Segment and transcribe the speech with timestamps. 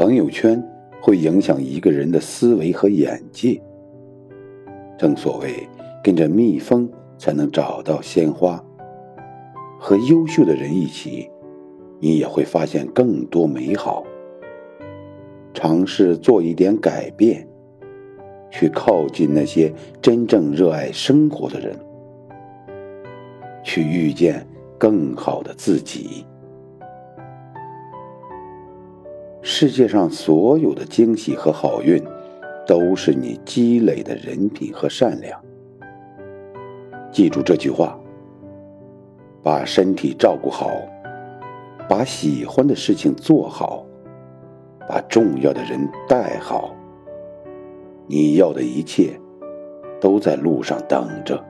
[0.00, 0.66] 朋友圈
[1.02, 3.60] 会影响一个人的思维和眼界。
[4.96, 5.68] 正所谓，
[6.02, 8.58] 跟着蜜蜂才能找到鲜花。
[9.78, 11.28] 和优秀的人一起，
[11.98, 14.02] 你也会发现更多美好。
[15.52, 17.46] 尝试做一点改变，
[18.50, 19.70] 去靠近那些
[20.00, 21.76] 真正热爱生活的人，
[23.62, 24.46] 去遇见
[24.78, 26.24] 更好的自己。
[29.42, 32.02] 世界上所有的惊喜和好运，
[32.66, 35.40] 都是你积累的人品和善良。
[37.10, 37.98] 记住这句话：
[39.42, 40.70] 把身体照顾好，
[41.88, 43.84] 把喜欢的事情做好，
[44.86, 46.76] 把重要的人带好。
[48.06, 49.18] 你要的一切，
[50.00, 51.42] 都在路上等着。